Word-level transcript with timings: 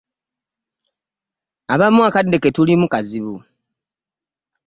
Abamu 1.73 2.01
akadde 2.07 2.37
ke 2.43 2.49
tulimu 2.55 2.85
kazibu. 2.93 3.35